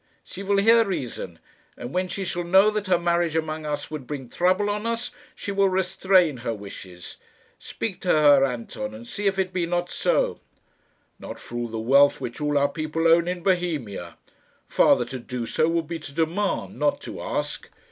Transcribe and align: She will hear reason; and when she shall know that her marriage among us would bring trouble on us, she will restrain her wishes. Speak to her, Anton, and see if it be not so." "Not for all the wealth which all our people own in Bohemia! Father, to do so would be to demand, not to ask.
She 0.23 0.41
will 0.41 0.57
hear 0.57 0.83
reason; 0.83 1.37
and 1.77 1.93
when 1.93 2.07
she 2.07 2.25
shall 2.25 2.43
know 2.43 2.71
that 2.71 2.87
her 2.87 2.97
marriage 2.97 3.35
among 3.35 3.67
us 3.67 3.91
would 3.91 4.07
bring 4.07 4.29
trouble 4.29 4.67
on 4.67 4.87
us, 4.87 5.11
she 5.35 5.51
will 5.51 5.69
restrain 5.69 6.37
her 6.37 6.55
wishes. 6.55 7.17
Speak 7.59 8.01
to 8.01 8.09
her, 8.09 8.43
Anton, 8.43 8.95
and 8.95 9.05
see 9.05 9.27
if 9.27 9.37
it 9.37 9.53
be 9.53 9.67
not 9.67 9.91
so." 9.91 10.39
"Not 11.19 11.39
for 11.39 11.55
all 11.59 11.67
the 11.67 11.77
wealth 11.79 12.19
which 12.19 12.41
all 12.41 12.57
our 12.57 12.67
people 12.69 13.07
own 13.07 13.27
in 13.27 13.43
Bohemia! 13.43 14.17
Father, 14.65 15.05
to 15.05 15.19
do 15.19 15.45
so 15.45 15.69
would 15.69 15.85
be 15.87 15.99
to 15.99 16.11
demand, 16.13 16.79
not 16.79 16.99
to 17.01 17.21
ask. 17.21 17.69